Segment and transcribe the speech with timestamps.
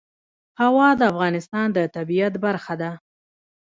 [0.61, 2.91] هوا د افغانستان د طبیعت برخه ده.